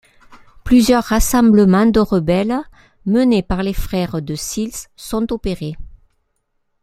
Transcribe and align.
Plusieurs 0.63 1.03
rassemblement 1.03 1.85
de 1.85 1.99
rebelles, 1.99 2.63
menés 3.05 3.43
par 3.43 3.61
les 3.61 3.75
frères 3.75 4.19
de 4.19 4.33
Silz 4.33 4.87
sont 4.95 5.31
opérés. 5.31 5.75